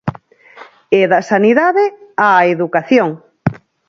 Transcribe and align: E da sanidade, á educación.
E 0.99 1.01
da 1.11 1.21
sanidade, 1.31 1.85
á 2.27 2.29
educación. 2.55 3.09